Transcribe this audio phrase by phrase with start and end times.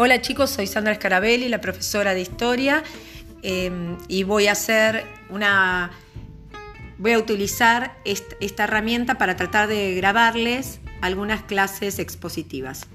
[0.00, 2.84] Hola chicos, soy Sandra Scarabelli, la profesora de historia,
[3.42, 5.90] em, y voy a hacer una.
[6.98, 12.86] Voy a utilizar esta herramienta para tratar de grabarles algunas clases expositivas.